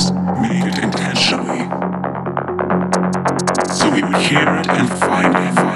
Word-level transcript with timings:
just 0.00 0.14
made 0.14 0.64
it 0.64 0.78
intentionally. 0.82 1.58
So 3.74 3.90
we 3.90 4.02
would 4.02 4.16
hear 4.16 4.48
it 4.58 4.68
and 4.68 4.88
find 4.88 5.34
it. 5.36 5.69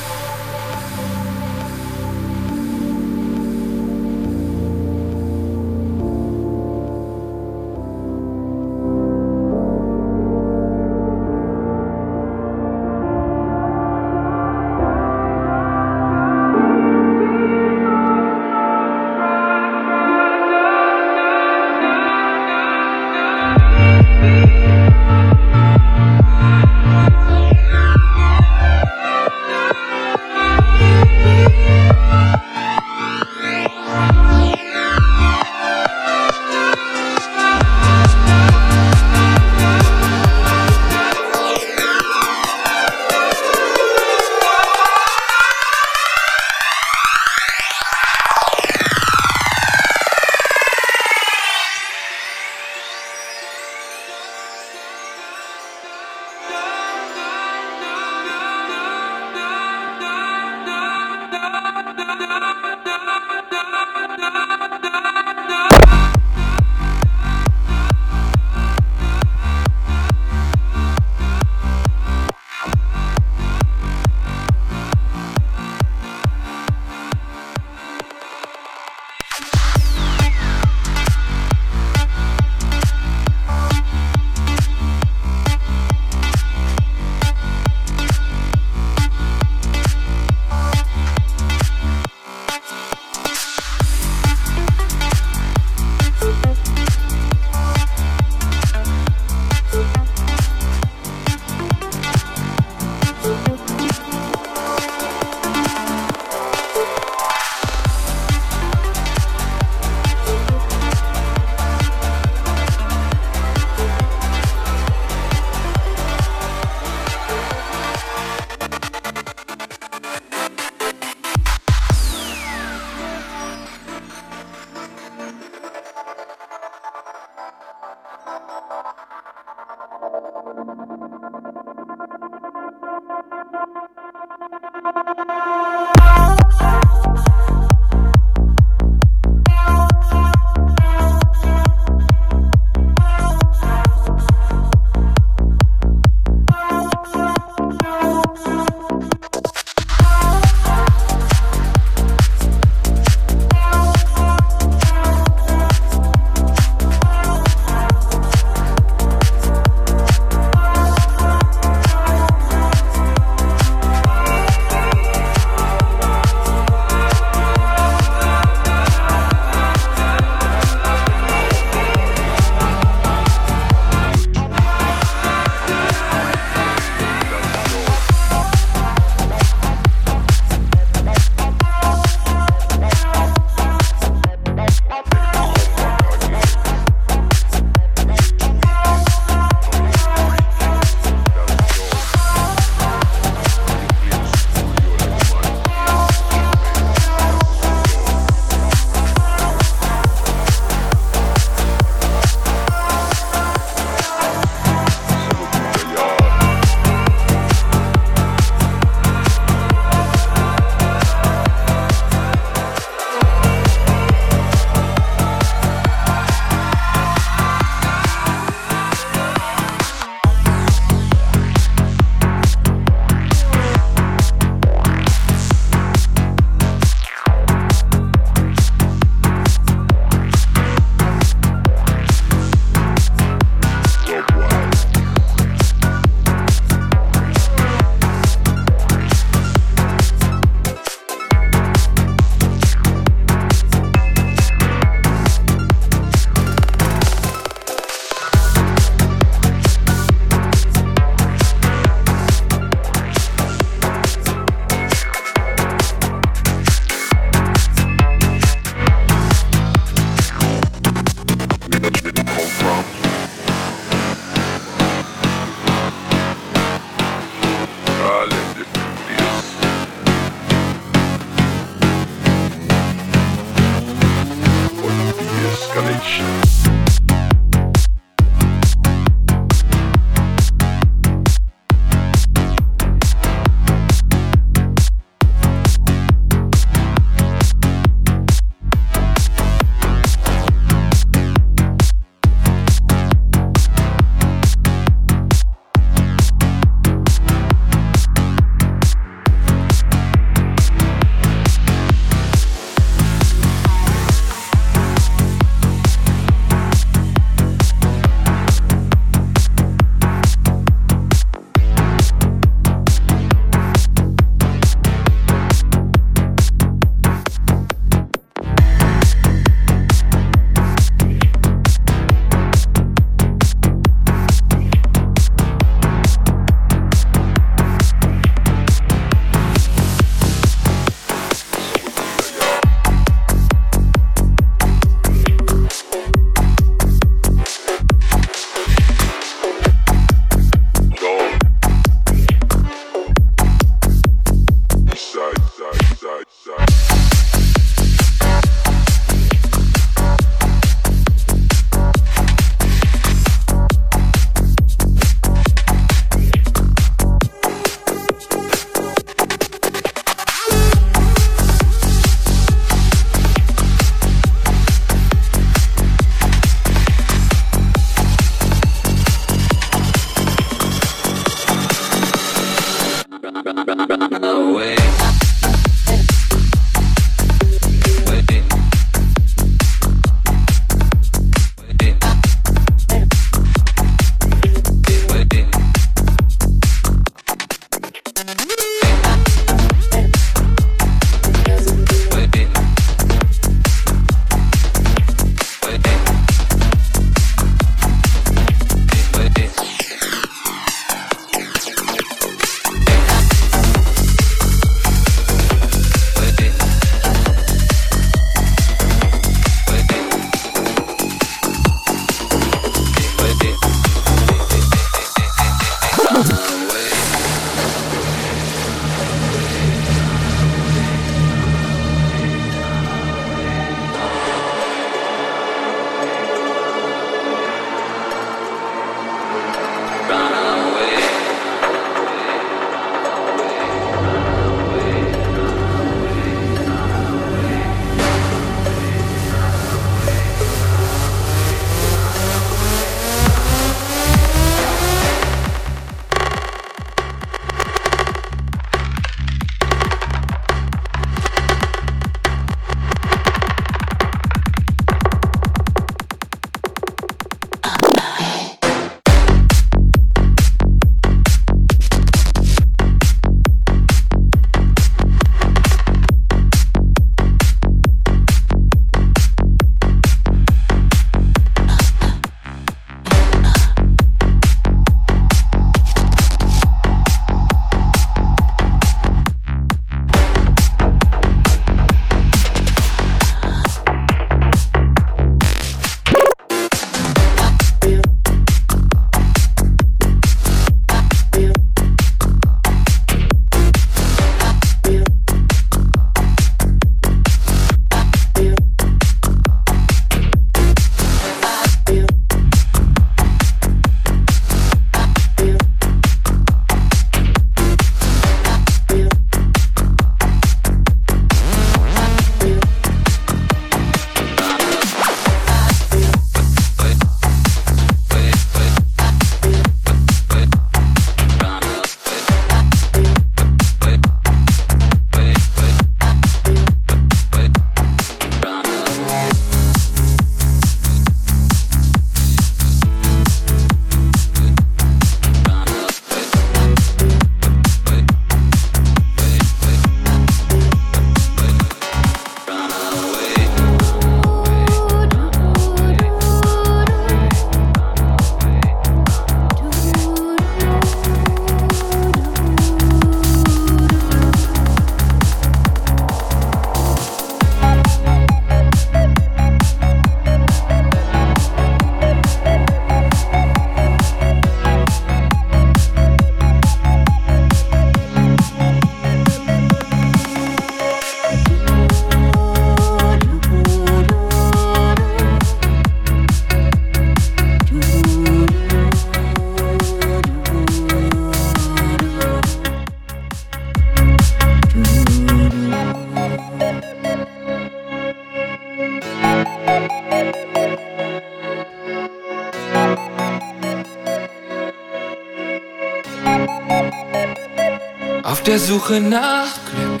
Suche 598.88 599.00
nach 599.02 599.52
Glück 599.70 600.00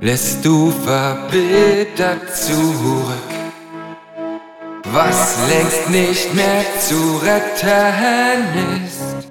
lässt 0.00 0.44
du 0.44 0.72
verbittert 0.72 2.34
zurück, 2.34 3.32
was 4.86 5.36
längst 5.48 5.90
nicht 5.90 6.34
mehr 6.34 6.64
zu 6.80 7.20
retten 7.22 8.84
ist. 8.84 9.28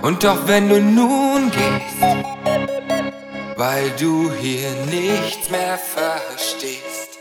Und 0.00 0.24
doch 0.24 0.46
wenn 0.46 0.70
du 0.70 0.80
nun 0.80 1.50
gehst, 1.50 2.16
weil 3.56 3.90
du 4.00 4.32
hier 4.40 4.70
nichts 4.86 5.50
mehr 5.50 5.78
verstehst, 5.78 7.18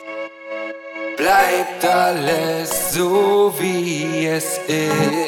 bleibt 1.18 1.84
alles 1.84 2.94
so 2.94 3.54
wie 3.60 4.26
es 4.26 4.58
ist. 4.70 5.23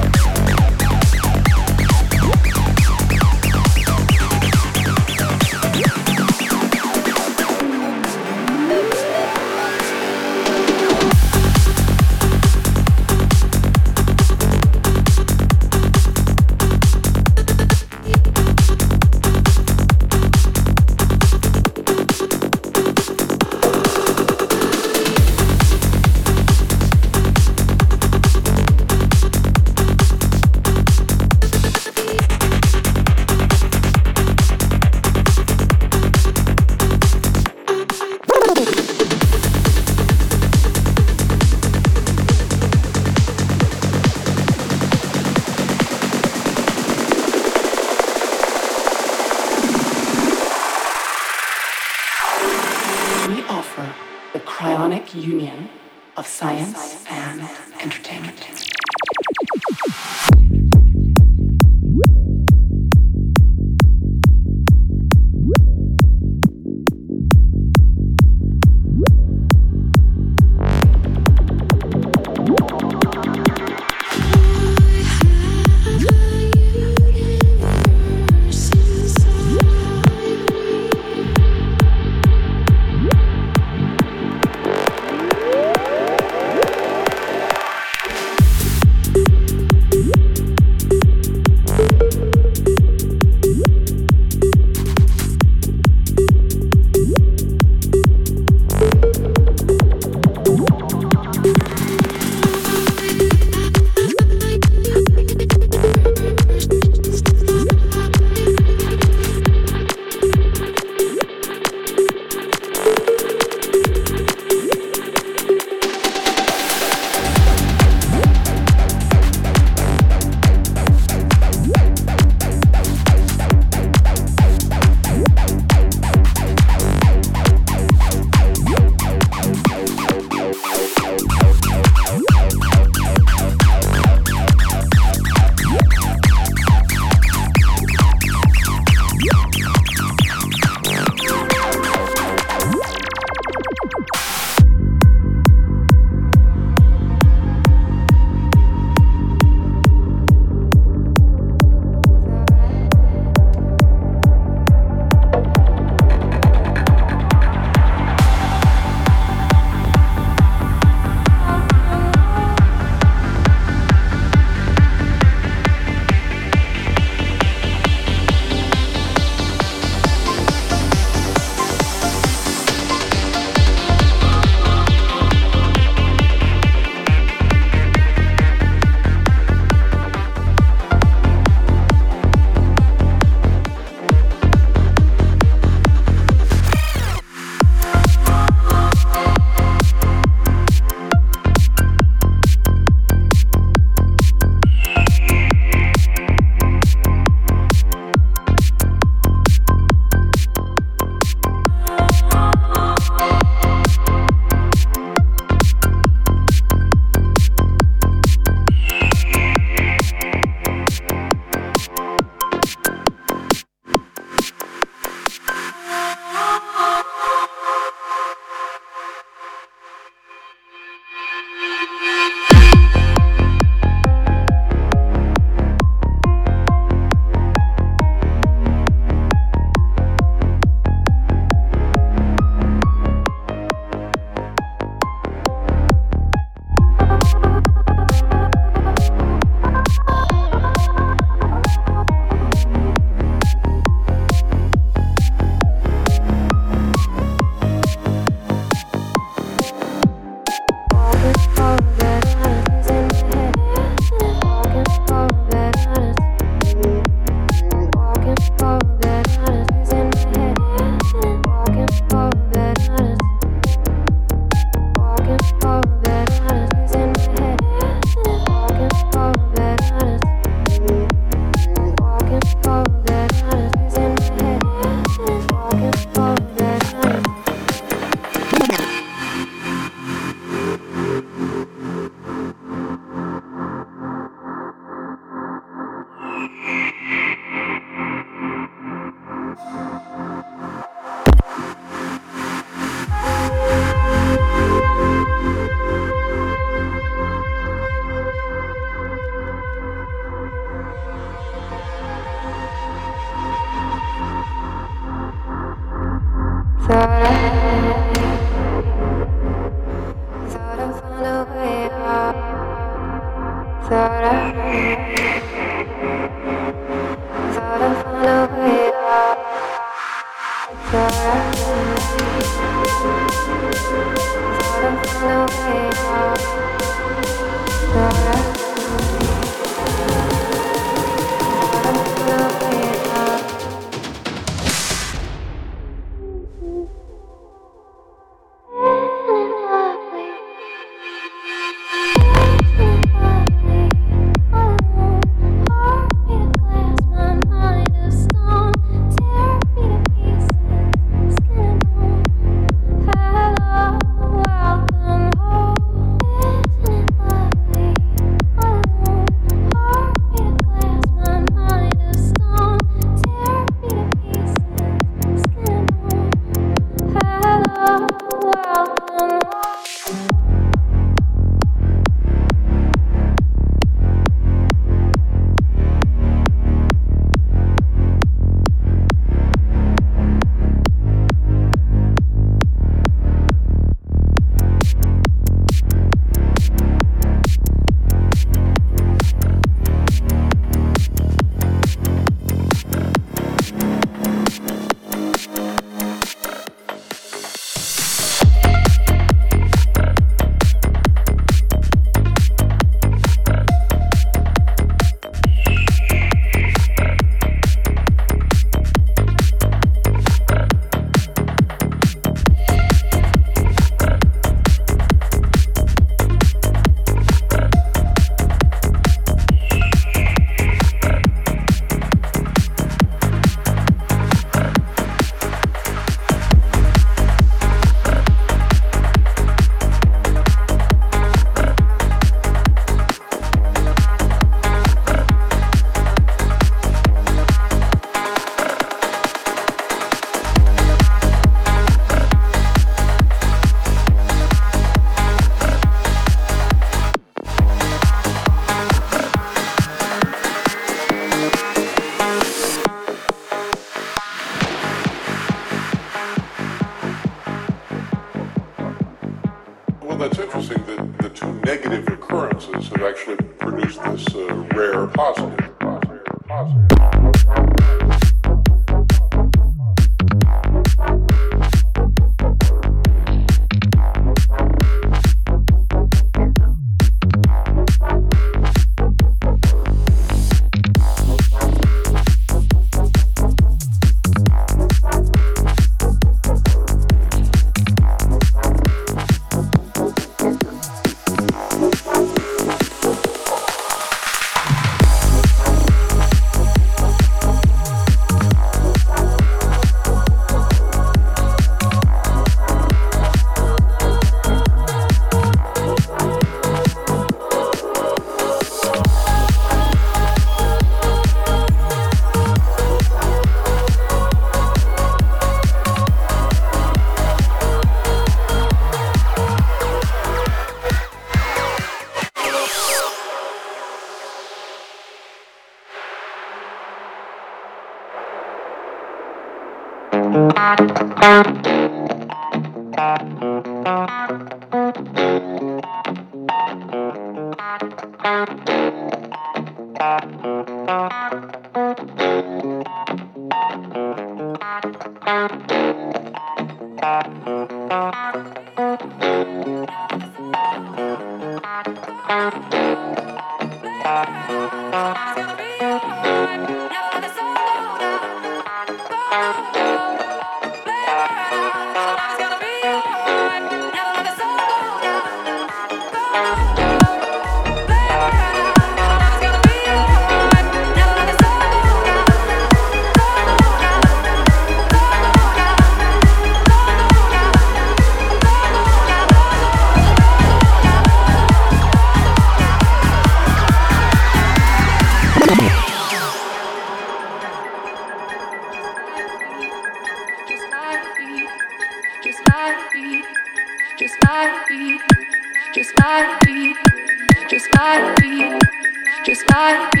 gotta 599.51 600.00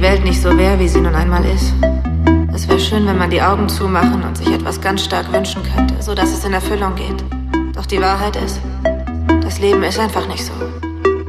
die 0.00 0.06
Welt 0.06 0.24
nicht 0.24 0.40
so 0.40 0.56
wäre, 0.56 0.78
wie 0.78 0.88
sie 0.88 0.98
nun 0.98 1.14
einmal 1.14 1.44
ist. 1.44 1.74
Es 2.54 2.66
wäre 2.66 2.80
schön, 2.80 3.06
wenn 3.06 3.18
man 3.18 3.28
die 3.28 3.42
Augen 3.42 3.68
zumachen 3.68 4.22
und 4.22 4.34
sich 4.34 4.50
etwas 4.50 4.80
ganz 4.80 5.04
stark 5.04 5.30
wünschen 5.30 5.62
könnte, 5.74 5.94
so 6.00 6.14
dass 6.14 6.32
es 6.32 6.42
in 6.42 6.54
Erfüllung 6.54 6.94
geht. 6.94 7.22
Doch 7.74 7.84
die 7.84 8.00
Wahrheit 8.00 8.34
ist, 8.36 8.62
das 9.42 9.58
Leben 9.58 9.82
ist 9.82 9.98
einfach 9.98 10.26
nicht 10.26 10.42
so. 10.42 10.52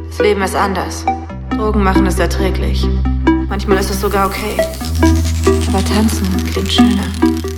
Das 0.07 0.19
Leben 0.19 0.41
ist 0.41 0.55
anders. 0.55 1.05
Drogen 1.49 1.83
machen 1.83 2.07
es 2.07 2.17
erträglich. 2.17 2.87
Manchmal 3.49 3.77
ist 3.77 3.89
es 3.89 3.99
sogar 3.99 4.27
okay. 4.27 4.55
Aber 5.67 5.83
tanzen 5.83 6.27
klingt 6.53 6.71
schöner. 6.71 7.50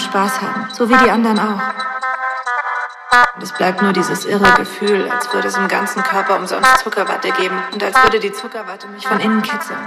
Spaß 0.00 0.40
haben, 0.40 0.68
so 0.72 0.88
wie 0.88 0.96
die 0.96 1.10
anderen 1.10 1.38
auch. 1.38 1.60
Und 3.36 3.42
es 3.42 3.52
bleibt 3.52 3.82
nur 3.82 3.92
dieses 3.92 4.24
irre 4.24 4.52
Gefühl, 4.54 5.10
als 5.10 5.32
würde 5.32 5.48
es 5.48 5.56
im 5.56 5.68
ganzen 5.68 6.02
Körper 6.02 6.36
umsonst 6.36 6.78
Zuckerwatte 6.78 7.30
geben 7.32 7.56
und 7.72 7.82
als 7.82 8.02
würde 8.02 8.20
die 8.20 8.32
Zuckerwatte 8.32 8.88
mich 8.88 9.06
von 9.06 9.20
innen 9.20 9.42
kitzeln. 9.42 9.78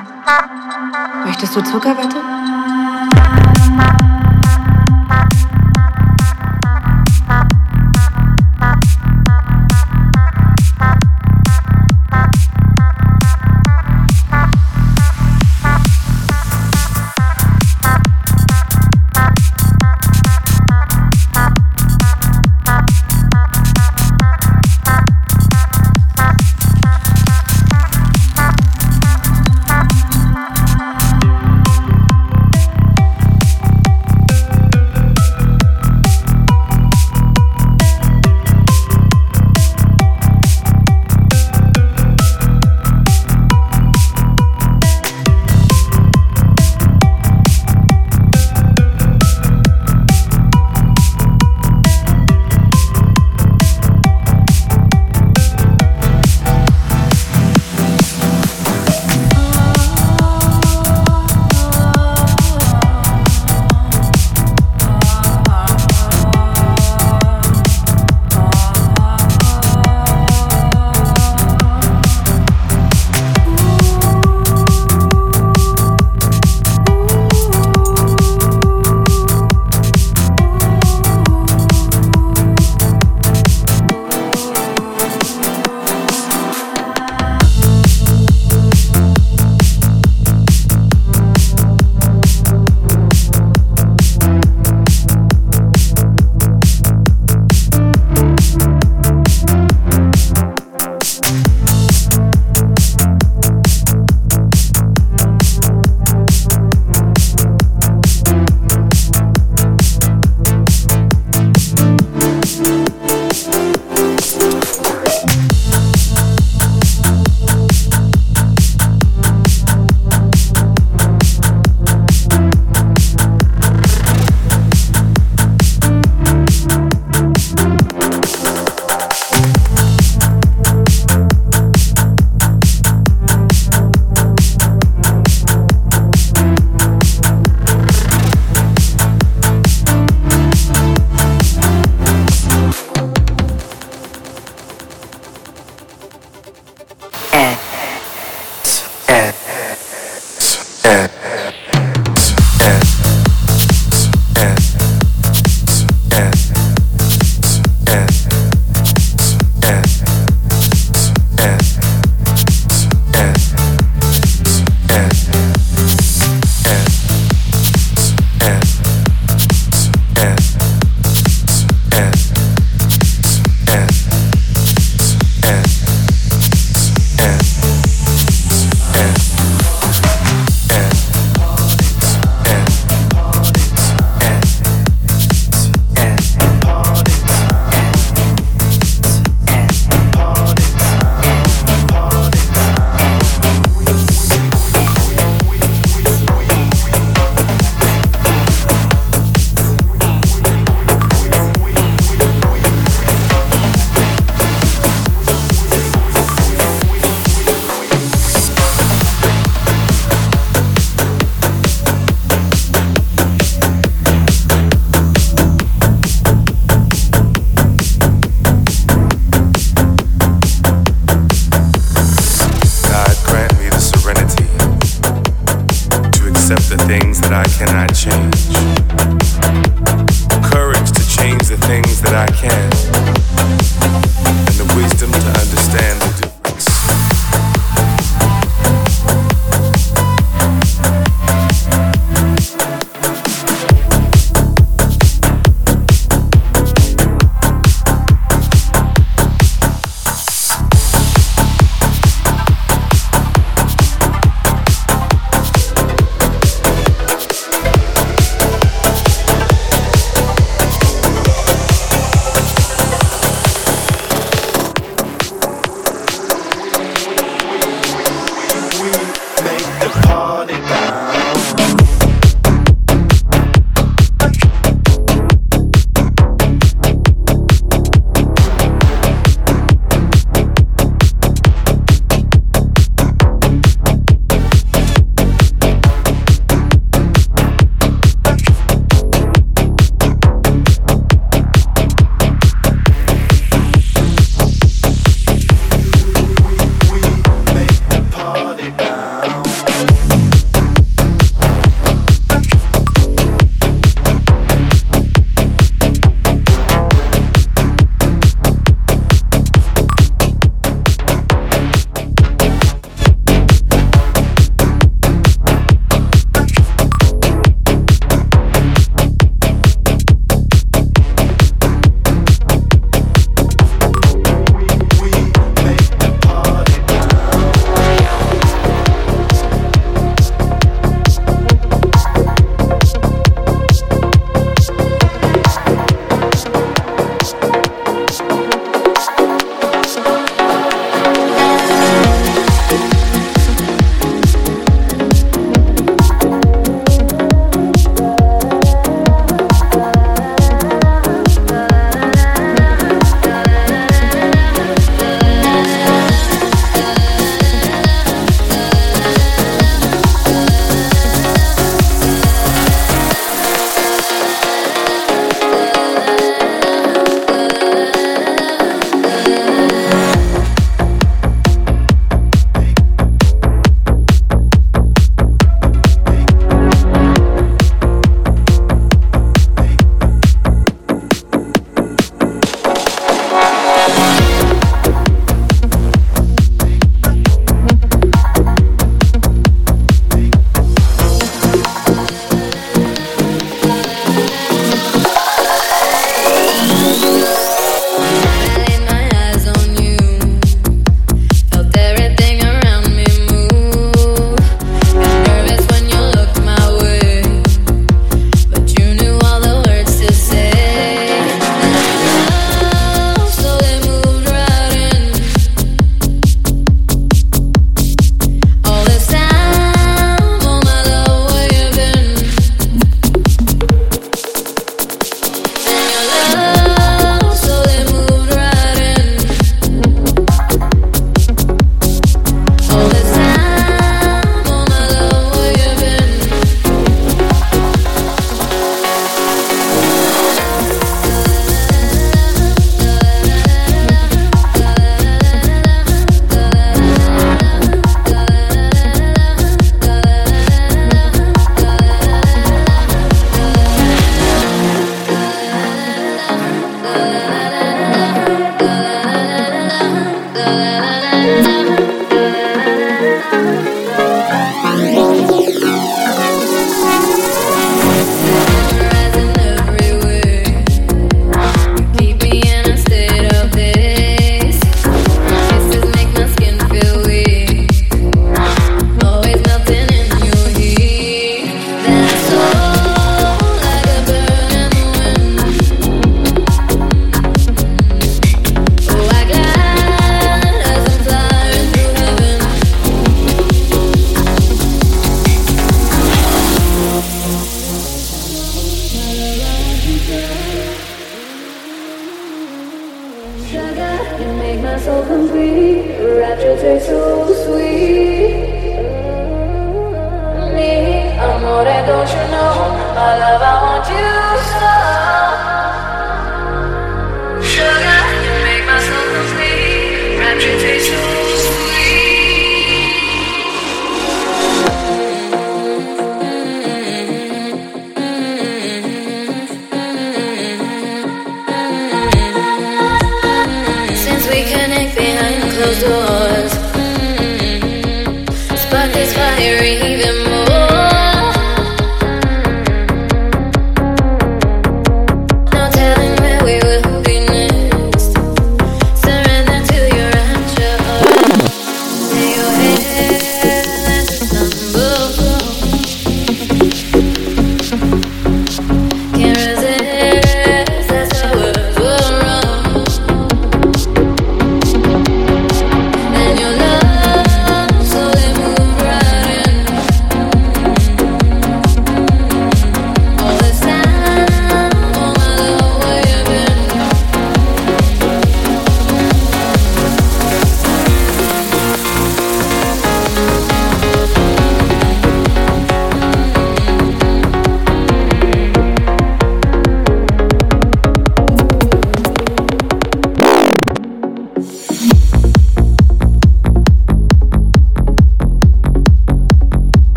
Möchtest 1.25 1.55
du 1.55 1.61
Zuckerwatte? 1.61 2.17